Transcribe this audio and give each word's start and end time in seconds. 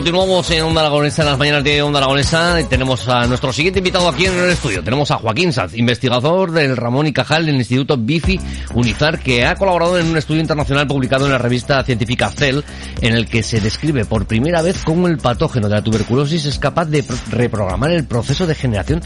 Continuamos 0.00 0.50
en 0.50 0.62
Onda 0.62 0.80
Aragonesa, 0.80 1.20
en 1.20 1.28
las 1.28 1.38
mañanas 1.38 1.62
de 1.62 1.82
Onda 1.82 1.98
Aragonesa, 1.98 2.56
tenemos 2.70 3.06
a 3.06 3.26
nuestro 3.26 3.52
siguiente 3.52 3.80
invitado 3.80 4.08
aquí 4.08 4.24
en 4.24 4.32
el 4.34 4.48
estudio. 4.48 4.82
Tenemos 4.82 5.10
a 5.10 5.16
Joaquín 5.18 5.52
Sanz, 5.52 5.76
investigador 5.76 6.52
del 6.52 6.74
Ramón 6.74 7.06
y 7.06 7.12
Cajal 7.12 7.44
del 7.44 7.56
Instituto 7.56 7.98
Bifi 7.98 8.40
Unizar, 8.72 9.18
que 9.18 9.44
ha 9.44 9.56
colaborado 9.56 9.98
en 9.98 10.06
un 10.06 10.16
estudio 10.16 10.40
internacional 10.40 10.86
publicado 10.86 11.26
en 11.26 11.32
la 11.32 11.38
revista 11.38 11.84
científica 11.84 12.30
Cell, 12.30 12.60
en 13.02 13.14
el 13.14 13.26
que 13.28 13.42
se 13.42 13.60
describe 13.60 14.06
por 14.06 14.24
primera 14.24 14.62
vez 14.62 14.78
cómo 14.84 15.06
el 15.06 15.18
patógeno 15.18 15.68
de 15.68 15.74
la 15.74 15.82
tuberculosis 15.84 16.46
es 16.46 16.58
capaz 16.58 16.86
de 16.86 17.02
pro- 17.02 17.18
reprogramar 17.30 17.90
el 17.90 18.04
proceso 18.06 18.46
de 18.46 18.54
generación 18.54 19.02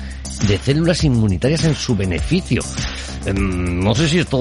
de 0.46 0.58
células 0.58 1.02
inmunitarias 1.02 1.64
en 1.64 1.74
su 1.74 1.96
beneficio. 1.96 2.62
Em, 3.26 3.80
No 3.80 3.94
sé 3.94 4.08
si 4.08 4.18
esto, 4.18 4.38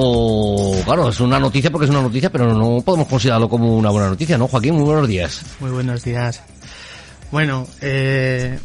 claro, 0.85 1.09
es 1.09 1.19
una 1.19 1.39
noticia 1.39 1.69
porque 1.71 1.85
es 1.85 1.91
una 1.91 2.01
noticia, 2.01 2.29
pero 2.31 2.53
no 2.53 2.81
podemos 2.81 3.07
considerarlo 3.07 3.49
como 3.49 3.75
una 3.77 3.89
buena 3.89 4.09
noticia, 4.09 4.37
¿no, 4.37 4.47
Joaquín? 4.47 4.75
Muy 4.75 4.83
buenos 4.85 5.07
días. 5.07 5.41
Muy 5.59 5.71
buenos 5.71 6.03
días. 6.03 6.41
Bueno, 7.31 7.67
eh, 7.81 8.59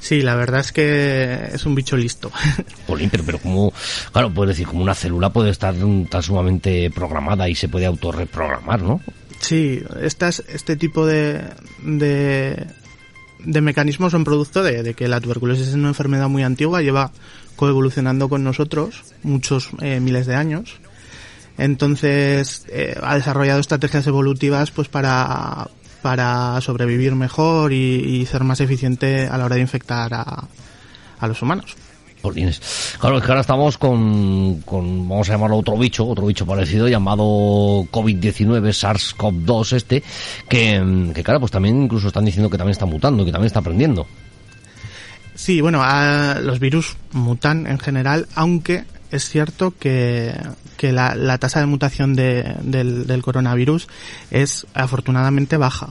sí, 0.00 0.22
la 0.22 0.34
verdad 0.34 0.60
es 0.60 0.72
que 0.72 1.50
es 1.52 1.64
un 1.66 1.74
bicho 1.74 1.96
listo. 1.96 2.30
Jolín, 2.86 3.10
pero, 3.10 3.24
pero 3.24 3.38
como, 3.38 3.72
claro, 4.12 4.32
puedes 4.32 4.56
decir, 4.56 4.66
como 4.66 4.82
una 4.82 4.94
célula 4.94 5.32
puede 5.32 5.50
estar 5.50 5.74
tan 5.74 6.22
sumamente 6.22 6.90
programada 6.90 7.48
y 7.48 7.54
se 7.54 7.68
puede 7.68 7.86
autorreprogramar, 7.86 8.82
¿no? 8.82 9.00
sí, 9.40 9.80
estas, 10.02 10.42
este 10.48 10.74
tipo 10.74 11.06
de, 11.06 11.40
de, 11.84 12.66
de 13.38 13.60
mecanismos 13.60 14.10
son 14.10 14.24
producto 14.24 14.64
de, 14.64 14.82
de 14.82 14.94
que 14.94 15.06
la 15.06 15.20
tuberculosis 15.20 15.68
es 15.68 15.74
una 15.74 15.88
enfermedad 15.88 16.28
muy 16.28 16.42
antigua, 16.42 16.82
lleva 16.82 17.12
coevolucionando 17.58 18.28
con 18.28 18.44
nosotros 18.44 19.02
muchos 19.24 19.70
eh, 19.82 19.98
miles 20.00 20.26
de 20.26 20.36
años. 20.36 20.78
Entonces, 21.58 22.64
eh, 22.68 22.96
ha 23.02 23.16
desarrollado 23.16 23.58
estrategias 23.58 24.06
evolutivas 24.06 24.70
pues 24.70 24.88
para, 24.88 25.68
para 26.00 26.60
sobrevivir 26.60 27.16
mejor 27.16 27.72
y, 27.72 28.20
y 28.20 28.26
ser 28.26 28.44
más 28.44 28.60
eficiente 28.60 29.26
a 29.26 29.36
la 29.36 29.46
hora 29.46 29.56
de 29.56 29.62
infectar 29.62 30.14
a, 30.14 30.44
a 31.18 31.26
los 31.26 31.42
humanos. 31.42 31.76
Claro, 33.00 33.18
es 33.18 33.24
que 33.24 33.30
ahora 33.30 33.40
estamos 33.40 33.76
con, 33.76 34.60
con, 34.62 35.08
vamos 35.08 35.28
a 35.28 35.32
llamarlo 35.32 35.56
otro 35.56 35.76
bicho, 35.76 36.06
otro 36.06 36.26
bicho 36.26 36.46
parecido 36.46 36.88
llamado 36.88 37.24
COVID-19, 37.90 38.72
SARS-CoV-2 38.72 39.72
este, 39.72 40.02
que, 40.48 41.12
que 41.14 41.24
claro, 41.24 41.40
pues 41.40 41.52
también 41.52 41.82
incluso 41.82 42.08
están 42.08 42.24
diciendo 42.24 42.50
que 42.50 42.58
también 42.58 42.72
está 42.72 42.86
mutando, 42.86 43.24
que 43.24 43.32
también 43.32 43.46
está 43.46 43.60
aprendiendo. 43.60 44.06
Sí, 45.38 45.60
bueno, 45.60 45.80
los 46.42 46.58
virus 46.58 46.96
mutan 47.12 47.68
en 47.68 47.78
general, 47.78 48.26
aunque 48.34 48.84
es 49.12 49.28
cierto 49.28 49.72
que, 49.78 50.34
que 50.76 50.90
la, 50.90 51.14
la 51.14 51.38
tasa 51.38 51.60
de 51.60 51.66
mutación 51.66 52.16
de- 52.16 52.56
del, 52.62 53.06
del 53.06 53.22
coronavirus 53.22 53.86
es 54.32 54.66
afortunadamente 54.74 55.56
baja. 55.56 55.90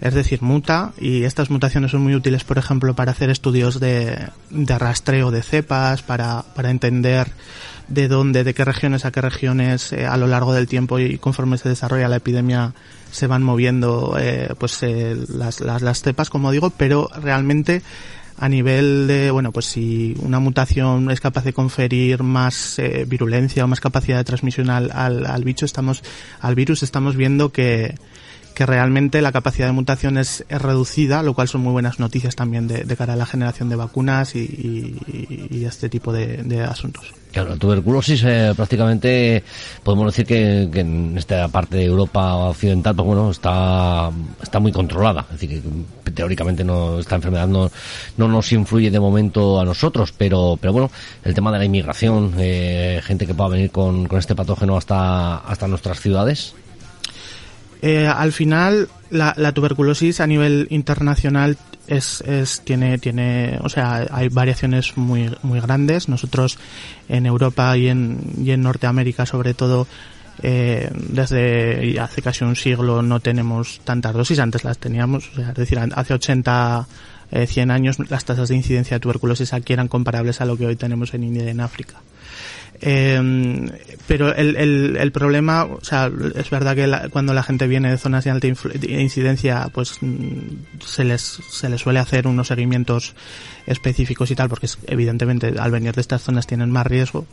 Es 0.00 0.14
decir, 0.14 0.40
muta 0.40 0.92
y 1.00 1.24
estas 1.24 1.50
mutaciones 1.50 1.90
son 1.90 2.02
muy 2.02 2.14
útiles, 2.14 2.44
por 2.44 2.58
ejemplo, 2.58 2.94
para 2.94 3.10
hacer 3.10 3.28
estudios 3.28 3.80
de, 3.80 4.28
de 4.50 4.78
rastreo 4.78 5.32
de 5.32 5.42
cepas, 5.42 6.02
para, 6.04 6.44
para 6.54 6.70
entender 6.70 7.26
de 7.88 8.06
dónde, 8.06 8.44
de 8.44 8.54
qué 8.54 8.64
regiones 8.64 9.04
a 9.04 9.10
qué 9.10 9.20
regiones 9.20 9.92
eh, 9.92 10.06
a 10.06 10.16
lo 10.16 10.28
largo 10.28 10.54
del 10.54 10.68
tiempo 10.68 11.00
y 11.00 11.18
conforme 11.18 11.58
se 11.58 11.68
desarrolla 11.68 12.06
la 12.08 12.16
epidemia 12.16 12.72
se 13.10 13.26
van 13.26 13.42
moviendo 13.42 14.16
eh, 14.20 14.54
pues 14.58 14.80
eh, 14.84 15.16
las, 15.28 15.58
las, 15.60 15.82
las 15.82 16.02
cepas, 16.02 16.30
como 16.30 16.52
digo, 16.52 16.70
pero 16.70 17.10
realmente 17.20 17.82
a 18.38 18.48
nivel 18.48 19.06
de, 19.06 19.30
bueno, 19.30 19.52
pues 19.52 19.66
si 19.66 20.14
una 20.20 20.38
mutación 20.38 21.10
es 21.10 21.20
capaz 21.20 21.44
de 21.44 21.52
conferir 21.52 22.22
más 22.22 22.78
eh, 22.78 23.04
virulencia 23.06 23.64
o 23.64 23.68
más 23.68 23.80
capacidad 23.80 24.18
de 24.18 24.24
transmisión 24.24 24.70
al, 24.70 24.90
al, 24.92 25.26
al 25.26 25.44
bicho, 25.44 25.64
estamos, 25.64 26.02
al 26.40 26.54
virus, 26.54 26.82
estamos 26.82 27.16
viendo 27.16 27.50
que, 27.50 27.94
que 28.56 28.64
realmente 28.64 29.20
la 29.20 29.32
capacidad 29.32 29.66
de 29.66 29.72
mutación 29.72 30.16
es, 30.16 30.42
es 30.48 30.62
reducida, 30.62 31.22
lo 31.22 31.34
cual 31.34 31.46
son 31.46 31.60
muy 31.60 31.72
buenas 31.72 32.00
noticias 32.00 32.36
también 32.36 32.66
de, 32.66 32.96
cara 32.96 33.12
a 33.12 33.16
la 33.16 33.26
generación 33.26 33.68
de 33.68 33.76
vacunas 33.76 34.34
y, 34.34 34.96
y, 35.50 35.64
este 35.66 35.90
tipo 35.90 36.10
de, 36.10 36.62
asuntos. 36.62 37.12
Claro, 37.32 37.50
la 37.50 37.56
tuberculosis 37.56 38.24
eh, 38.24 38.54
prácticamente 38.56 39.44
podemos 39.82 40.06
decir 40.06 40.24
que, 40.24 40.80
en 40.80 41.18
esta 41.18 41.48
parte 41.48 41.76
de 41.76 41.84
Europa 41.84 42.34
occidental, 42.34 42.96
pues 42.96 43.06
bueno, 43.06 43.30
está, 43.30 44.10
está 44.42 44.58
muy 44.58 44.72
controlada. 44.72 45.26
Es 45.34 45.38
decir, 45.38 45.62
que 46.02 46.10
teóricamente 46.12 46.64
no, 46.64 46.98
esta 46.98 47.16
enfermedad 47.16 47.48
no, 47.48 47.70
no 48.16 48.26
nos 48.26 48.50
influye 48.52 48.90
de 48.90 49.00
momento 49.00 49.60
a 49.60 49.66
nosotros, 49.66 50.14
pero, 50.16 50.56
pero 50.58 50.72
bueno, 50.72 50.90
el 51.24 51.34
tema 51.34 51.52
de 51.52 51.58
la 51.58 51.66
inmigración, 51.66 52.32
eh, 52.38 53.02
gente 53.04 53.26
que 53.26 53.34
pueda 53.34 53.50
venir 53.50 53.70
con, 53.70 54.06
con 54.06 54.18
este 54.18 54.34
patógeno 54.34 54.78
hasta, 54.78 55.40
hasta 55.40 55.68
nuestras 55.68 56.00
ciudades. 56.00 56.54
Eh, 57.82 58.06
al 58.06 58.32
final, 58.32 58.88
la, 59.10 59.52
tuberculosis 59.52 60.20
a 60.20 60.26
nivel 60.26 60.66
internacional 60.70 61.56
es, 61.86 62.20
es 62.22 62.62
tiene 62.62 62.98
tiene 62.98 63.60
o 63.62 63.68
sea 63.68 64.06
hay 64.10 64.28
variaciones 64.28 64.96
muy 64.96 65.30
muy 65.42 65.60
grandes. 65.60 66.08
Nosotros 66.08 66.58
en 67.08 67.26
Europa 67.26 67.76
y 67.76 67.88
en 67.88 68.18
y 68.42 68.50
en 68.50 68.62
Norteamérica 68.62 69.26
sobre 69.26 69.54
todo 69.54 69.86
eh, 70.42 70.90
desde 70.94 71.98
hace 72.00 72.22
casi 72.22 72.44
un 72.44 72.56
siglo 72.56 73.02
no 73.02 73.20
tenemos 73.20 73.80
tantas 73.84 74.14
dosis. 74.14 74.38
Antes 74.38 74.64
las 74.64 74.78
teníamos 74.78 75.30
o 75.32 75.34
sea, 75.36 75.50
es 75.50 75.54
decir 75.54 75.78
hace 75.78 76.14
80 76.14 76.86
eh, 77.30 77.46
100 77.46 77.70
años 77.70 77.96
las 78.10 78.24
tasas 78.24 78.48
de 78.48 78.56
incidencia 78.56 78.96
de 78.96 79.00
tuberculosis 79.00 79.52
aquí 79.52 79.72
eran 79.72 79.88
comparables 79.88 80.40
a 80.40 80.44
lo 80.44 80.56
que 80.56 80.66
hoy 80.66 80.76
tenemos 80.76 81.12
en 81.14 81.24
India 81.24 81.44
y 81.44 81.48
en 81.48 81.60
África 81.60 81.96
eh, 82.80 83.70
pero 84.06 84.34
el, 84.34 84.56
el, 84.56 84.96
el, 84.96 85.12
problema, 85.12 85.64
o 85.64 85.82
sea, 85.82 86.10
es 86.34 86.50
verdad 86.50 86.74
que 86.74 86.86
la, 86.86 87.08
cuando 87.08 87.34
la 87.34 87.42
gente 87.42 87.66
viene 87.66 87.90
de 87.90 87.98
zonas 87.98 88.24
de 88.24 88.30
alta 88.30 88.46
incidencia, 88.46 89.68
pues 89.72 89.98
mm, 90.00 90.82
se 90.84 91.04
les, 91.04 91.22
se 91.50 91.68
les 91.68 91.80
suele 91.80 91.98
hacer 91.98 92.26
unos 92.26 92.48
seguimientos 92.48 93.14
específicos 93.66 94.30
y 94.30 94.36
tal, 94.36 94.48
porque 94.48 94.66
es, 94.66 94.78
evidentemente 94.86 95.54
al 95.58 95.70
venir 95.70 95.94
de 95.94 96.00
estas 96.00 96.22
zonas 96.22 96.46
tienen 96.46 96.70
más 96.70 96.86
riesgo. 96.86 97.26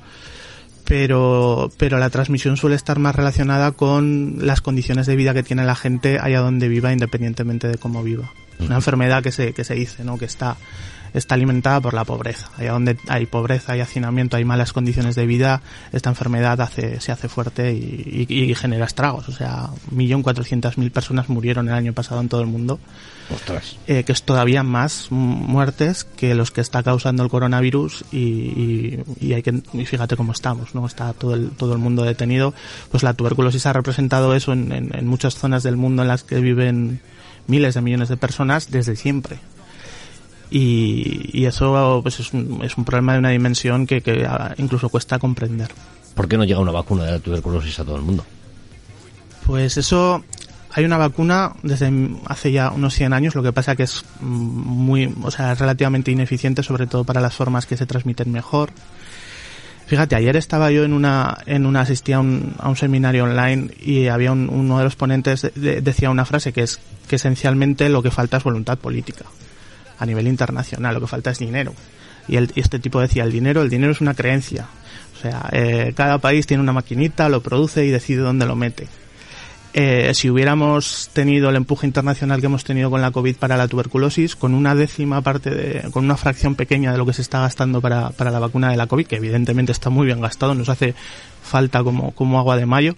Pero, 0.85 1.71
pero 1.77 1.97
la 1.97 2.09
transmisión 2.09 2.57
suele 2.57 2.75
estar 2.75 2.99
más 2.99 3.15
relacionada 3.15 3.71
con 3.71 4.45
las 4.45 4.59
condiciones 4.59 5.05
de 5.07 5.15
vida 5.15 5.33
que 5.33 5.43
tiene 5.43 5.63
la 5.63 5.75
gente 5.75 6.19
allá 6.19 6.41
donde 6.41 6.67
viva, 6.67 6.91
independientemente 6.91 7.69
de 7.69 7.77
cómo 7.77 8.03
viva. 8.03 8.31
Una 8.59 8.75
enfermedad 8.75 9.23
que 9.23 9.31
se, 9.31 9.53
que 9.53 9.63
se 9.63 9.75
dice, 9.75 10.03
¿no? 10.03 10.18
Que 10.18 10.25
está 10.25 10.57
está 11.13 11.36
alimentada 11.36 11.80
por 11.81 11.94
la 11.94 12.04
pobreza. 12.04 12.50
Allá 12.57 12.71
donde 12.71 12.98
hay 13.07 13.25
pobreza, 13.25 13.74
hay 13.74 13.81
hacinamiento, 13.81 14.38
hay 14.38 14.45
malas 14.45 14.74
condiciones 14.74 15.15
de 15.15 15.25
vida, 15.25 15.62
esta 15.92 16.10
enfermedad 16.10 16.60
hace, 16.62 17.00
se 17.00 17.12
hace 17.12 17.30
fuerte 17.30 17.74
y, 17.74 18.25
y, 18.30 18.44
y 18.44 18.56
genera 18.56 18.86
estragos. 18.86 19.30
O 19.30 19.31
sea, 19.31 19.69
1.400.000 19.92 20.92
personas 20.92 21.30
murieron 21.30 21.68
el 21.68 21.74
año 21.74 21.94
pasado 21.94 22.21
en 22.21 22.30
todo 22.30 22.42
el 22.42 22.48
mundo. 22.48 22.80
Ostras. 23.33 23.77
Eh, 23.88 24.04
que 24.04 24.12
es 24.12 24.24
todavía 24.24 24.63
más 24.63 25.07
muertes 25.10 26.04
que 26.04 26.36
los 26.36 26.51
que 26.51 26.62
está 26.62 26.83
causando 26.83 27.24
el 27.24 27.30
coronavirus 27.30 28.04
y, 28.12 28.18
y, 28.18 29.04
y 29.21 29.33
hay 29.33 29.42
que 29.42 29.62
y 29.74 29.86
fíjate 29.86 30.18
cómo 30.18 30.33
estamos, 30.33 30.75
¿no? 30.75 30.86
Está 30.86 31.13
todo 31.13 31.33
el, 31.33 31.51
todo 31.51 31.74
el 31.74 31.80
mundo 31.80 32.04
detenido. 32.04 32.54
Pues 32.92 33.04
la 33.04 33.13
tuberculosis 33.13 33.66
ha 33.66 33.74
representado 33.74 34.36
eso 34.36 34.51
en, 34.51 34.71
en, 34.71 34.95
en 34.95 35.07
muchas 35.07 35.36
zonas 35.36 35.63
del 35.63 35.77
mundo 35.77 36.01
en 36.01 36.09
las 36.09 36.24
que 36.24 36.39
viven 36.39 37.00
miles 37.48 37.75
de 37.75 37.81
millones 37.81 38.09
de 38.09 38.18
personas 38.18 38.71
desde 38.71 38.95
siempre 38.95 39.39
y, 40.55 41.31
y 41.33 41.45
eso 41.45 42.00
pues 42.03 42.19
es 42.19 42.31
un, 42.31 42.61
es 42.63 42.77
un, 42.77 42.85
problema 42.85 43.13
de 43.13 43.19
una 43.19 43.29
dimensión 43.29 43.88
que, 43.88 44.01
que, 44.01 44.27
incluso 44.57 44.89
cuesta 44.89 45.17
comprender. 45.17 45.69
¿Por 46.13 46.27
qué 46.27 46.38
no 46.38 46.44
llega 46.44 46.59
una 46.59 46.71
vacuna 46.71 47.05
de 47.05 47.11
la 47.13 47.19
tuberculosis 47.19 47.79
a 47.79 47.83
todo 47.83 47.95
el 47.95 48.03
mundo? 48.03 48.23
Pues 49.47 49.77
eso 49.77 50.23
hay 50.71 50.85
una 50.85 50.97
vacuna 50.97 51.53
desde 51.63 51.91
hace 52.27 52.51
ya 52.51 52.69
unos 52.71 52.94
100 52.94 53.13
años, 53.13 53.35
lo 53.35 53.41
que 53.44 53.51
pasa 53.51 53.75
que 53.75 53.83
es 53.83 54.05
muy, 54.21 55.13
o 55.23 55.31
sea, 55.31 55.55
relativamente 55.55 56.11
ineficiente, 56.11 56.61
sobre 56.63 56.85
todo 56.88 57.03
para 57.03 57.19
las 57.19 57.33
formas 57.33 57.65
que 57.65 57.75
se 57.75 57.85
transmiten 57.88 58.31
mejor. 58.31 58.69
Fíjate, 59.85 60.15
ayer 60.15 60.35
estaba 60.38 60.71
yo 60.71 60.83
en 60.85 60.94
una, 60.94 61.38
en 61.45 61.65
una 61.65 61.81
asistía 61.81 62.17
a 62.17 62.19
un, 62.21 62.53
a 62.57 62.69
un 62.69 62.75
seminario 62.75 63.25
online 63.25 63.71
y 63.81 64.07
había 64.07 64.31
un- 64.31 64.49
uno 64.49 64.77
de 64.77 64.83
los 64.85 64.95
ponentes 64.95 65.41
de- 65.41 65.51
de- 65.56 65.81
decía 65.81 66.09
una 66.09 66.25
frase 66.25 66.53
que 66.53 66.61
es 66.61 66.79
que 67.07 67.17
esencialmente 67.17 67.89
lo 67.89 68.01
que 68.01 68.09
falta 68.09 68.38
es 68.38 68.44
voluntad 68.44 68.77
política 68.77 69.25
a 70.00 70.06
nivel 70.06 70.28
internacional, 70.28 70.94
lo 70.94 71.01
que 71.01 71.07
falta 71.07 71.31
es 71.31 71.40
dinero. 71.40 71.74
Y, 72.28 72.38
el- 72.38 72.51
y 72.56 72.60
este 72.62 72.80
tipo 72.80 73.00
decía, 73.01 73.24
el 73.24 73.31
dinero, 73.31 73.62
el 73.62 73.69
dinero 73.69 73.92
es 73.92 74.01
una 74.01 74.13
creencia. 74.13 74.68
O 75.18 75.22
sea, 75.22 75.50
eh, 75.51 75.94
cada 75.95 76.18
país 76.19 76.45
tiene 76.48 76.62
una 76.63 76.74
maquinita, 76.74 77.30
lo 77.30 77.42
produce 77.42 77.86
y 77.86 77.90
decide 77.90 78.22
dónde 78.22 78.45
lo 78.45 78.56
mete. 78.56 78.88
Eh, 79.75 80.12
si 80.13 80.30
hubiéramos 80.30 81.10
tenido 81.13 81.50
el 81.50 81.56
empuje 81.56 81.88
internacional 81.88 82.40
que 82.40 82.45
hemos 82.45 82.63
tenido 82.63 82.92
con 82.92 83.01
la 83.01 83.10
COVID 83.10 83.38
para 83.38 83.57
la 83.57 83.68
tuberculosis, 83.68 84.36
con 84.36 84.54
una 84.54 84.75
décima 84.75 85.22
parte 85.22 85.50
de, 85.50 85.90
con 85.90 86.06
una 86.06 86.16
fracción 86.16 86.54
pequeña 86.54 86.92
de 86.92 87.00
lo 87.00 87.07
que 87.07 87.13
se 87.13 87.24
está 87.24 87.40
gastando 87.40 87.81
para, 87.81 88.12
para 88.12 88.30
la 88.30 88.38
vacuna 88.38 88.69
de 88.69 88.78
la 88.78 88.86
COVID, 88.86 89.07
que 89.07 89.16
evidentemente 89.16 89.72
está 89.72 89.90
muy 89.90 90.06
bien 90.06 90.22
gastado, 90.22 90.54
nos 90.54 90.69
hace 90.69 90.94
falta 91.42 91.84
como, 91.84 92.12
como 92.12 92.38
agua 92.38 92.56
de 92.56 92.68
mayo, 92.68 92.95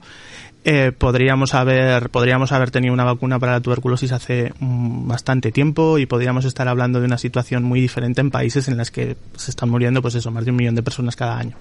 eh, 0.68 0.92
podríamos 0.92 1.54
haber, 1.54 2.10
podríamos 2.10 2.52
haber 2.52 2.72
tenido 2.72 2.92
una 2.92 3.04
vacuna 3.04 3.38
para 3.38 3.54
la 3.54 3.62
tuberculosis 3.62 4.12
hace 4.12 4.52
mm, 4.60 5.08
bastante 5.08 5.52
tiempo 5.52 6.00
y 6.00 6.08
podríamos 6.08 6.44
estar 6.44 6.68
hablando 6.68 7.00
de 7.00 7.06
una 7.06 7.20
situación 7.20 7.64
muy 7.64 7.80
diferente 7.80 8.22
en 8.22 8.32
países 8.32 8.68
en 8.68 8.76
las 8.76 8.90
que 8.90 9.16
se 9.36 9.52
están 9.52 9.70
muriendo, 9.70 10.02
pues 10.02 10.16
eso, 10.16 10.32
más 10.32 10.44
de 10.44 10.50
un 10.50 10.58
millón 10.58 10.74
de 10.74 10.82
personas 10.82 11.16
cada 11.16 11.38
año. 11.38 11.56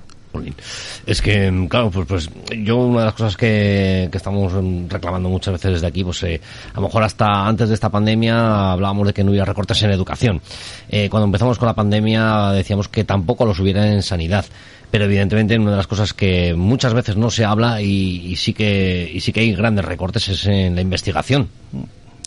Es 1.07 1.21
que, 1.21 1.67
claro, 1.69 1.91
pues, 1.91 2.07
pues 2.09 2.31
yo 2.59 2.79
una 2.79 3.01
de 3.01 3.05
las 3.07 3.15
cosas 3.15 3.37
que, 3.37 4.09
que 4.11 4.17
estamos 4.17 4.53
mm, 4.55 4.89
reclamando 4.89 5.29
muchas 5.29 5.53
veces 5.53 5.73
desde 5.75 5.87
aquí, 5.87 6.03
pues 6.03 6.23
eh, 6.23 6.41
a 6.73 6.77
lo 6.77 6.87
mejor 6.87 7.03
hasta 7.03 7.47
antes 7.47 7.69
de 7.69 7.75
esta 7.75 7.91
pandemia 7.91 8.73
hablábamos 8.73 9.09
de 9.09 9.13
que 9.13 9.23
no 9.23 9.31
hubiera 9.31 9.45
recortes 9.45 9.83
en 9.83 9.91
educación. 9.91 10.41
Eh, 10.89 11.09
cuando 11.11 11.27
empezamos 11.27 11.59
con 11.59 11.67
la 11.67 11.75
pandemia 11.75 12.53
decíamos 12.53 12.89
que 12.89 13.05
tampoco 13.05 13.45
los 13.45 13.61
hubiera 13.61 13.87
en 13.87 14.03
sanidad. 14.03 14.47
Pero 14.95 15.07
evidentemente 15.07 15.59
una 15.59 15.73
de 15.73 15.77
las 15.79 15.89
cosas 15.89 16.15
que 16.15 16.55
muchas 16.55 16.95
veces 16.95 17.17
no 17.17 17.29
se 17.29 17.45
habla 17.45 17.83
y, 17.83 18.37
sí 18.37 18.55
que 18.55 19.19
sí 19.21 19.33
que 19.33 19.41
hay 19.41 19.53
grandes 19.53 19.85
recortes 19.85 20.29
es 20.29 20.47
en 20.47 20.77
la 20.77 20.83
investigación. 20.83 21.49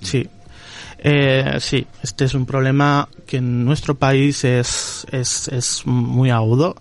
Sí. 0.02 0.28
Eh, 1.00 1.60
sí, 1.62 1.88
este 2.04 2.26
es 2.26 2.34
un 2.34 2.46
problema 2.46 3.08
que 3.26 3.38
en 3.38 3.64
nuestro 3.64 3.96
país 3.96 4.44
es, 4.44 5.08
es, 5.14 5.48
es 5.48 5.84
muy 5.86 6.30
agudo. 6.30 6.76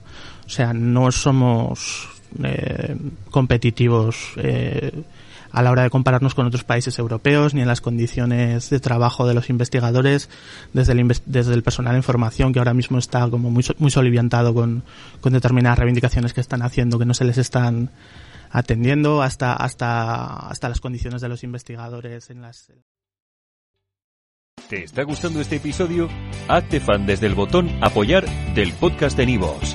O 0.44 0.48
sea, 0.48 0.72
no 0.72 1.12
somos 1.12 2.08
eh, 2.42 2.96
competitivos 3.30 4.32
eh, 4.38 4.90
a 5.56 5.62
la 5.62 5.70
hora 5.70 5.84
de 5.84 5.90
compararnos 5.90 6.34
con 6.34 6.46
otros 6.46 6.64
países 6.64 6.98
europeos, 6.98 7.54
ni 7.54 7.62
en 7.62 7.66
las 7.66 7.80
condiciones 7.80 8.68
de 8.68 8.78
trabajo 8.78 9.26
de 9.26 9.32
los 9.32 9.48
investigadores, 9.48 10.28
desde 10.74 10.92
el, 10.92 11.62
personal 11.62 11.96
en 11.96 12.02
formación, 12.02 12.52
que 12.52 12.58
ahora 12.58 12.74
mismo 12.74 12.98
está 12.98 13.26
como 13.30 13.50
muy 13.50 13.90
soliviantado 13.90 14.52
con, 14.52 14.84
con 15.22 15.32
determinadas 15.32 15.78
reivindicaciones 15.78 16.34
que 16.34 16.42
están 16.42 16.60
haciendo, 16.60 16.98
que 16.98 17.06
no 17.06 17.14
se 17.14 17.24
les 17.24 17.38
están 17.38 17.90
atendiendo, 18.50 19.22
hasta, 19.22 19.54
hasta, 19.54 20.26
hasta 20.46 20.68
las 20.68 20.82
condiciones 20.82 21.22
de 21.22 21.30
los 21.30 21.42
investigadores 21.42 22.28
en 22.28 22.42
las... 22.42 22.70
¿Te 24.68 24.84
está 24.84 25.04
gustando 25.04 25.40
este 25.40 25.56
episodio? 25.56 26.10
Hazte 26.48 26.80
fan 26.80 27.06
desde 27.06 27.28
el 27.28 27.34
botón 27.34 27.70
Apoyar 27.82 28.26
del 28.54 28.74
podcast 28.74 29.16
de 29.16 29.24
Nivos. 29.24 29.74